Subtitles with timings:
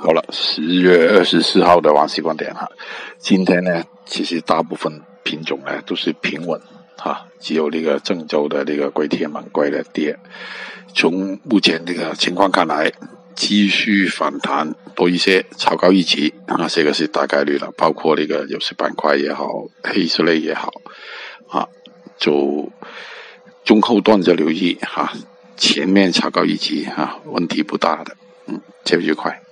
[0.00, 2.70] 好了，十月二十四号的王西观点哈，
[3.18, 6.60] 今天呢，其实大部分品种呢都是平稳
[6.96, 10.16] 哈，只有那个郑州的那个龟铁蛮龟的跌。
[10.94, 12.92] 从目前这个情况看来，
[13.34, 17.72] 继续反弹多一些，超高一级啊，这个是大概率了。
[17.76, 19.48] 包括那个有色板块也好，
[19.82, 20.72] 黑色类也好
[21.48, 21.66] 啊，
[22.16, 22.70] 就
[23.64, 25.12] 中后段就留意哈，
[25.56, 29.42] 前面超高一级哈，问题不大的，嗯，这一块。